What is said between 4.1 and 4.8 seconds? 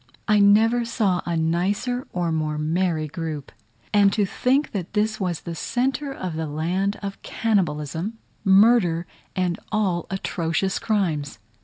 to think